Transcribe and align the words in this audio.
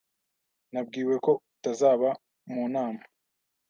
Nabwiwe 0.71 1.15
ko 1.25 1.31
utazaba 1.51 2.09
mu 2.51 2.63
nama. 2.73 3.01